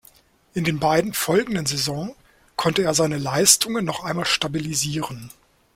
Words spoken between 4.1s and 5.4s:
stabilisieren.